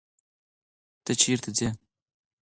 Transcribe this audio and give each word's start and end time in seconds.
ته 1.03 1.11
چیرته 1.21 1.49
ځې. 1.57 1.69